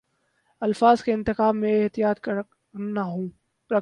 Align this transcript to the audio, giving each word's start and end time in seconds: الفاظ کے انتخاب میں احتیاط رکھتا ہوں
الفاظ 0.61 1.03
کے 1.03 1.13
انتخاب 1.13 1.55
میں 1.55 1.83
احتیاط 1.83 2.29
رکھتا 2.29 3.01
ہوں 3.01 3.27